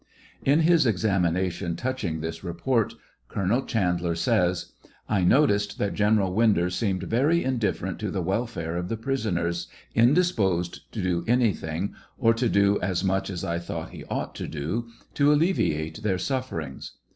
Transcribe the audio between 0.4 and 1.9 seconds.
In his examination